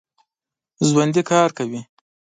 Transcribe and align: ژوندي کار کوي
ژوندي 0.87 1.21
کار 1.29 1.49
کوي 1.57 1.81